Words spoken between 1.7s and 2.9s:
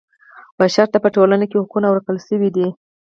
ورکړل شوي دي.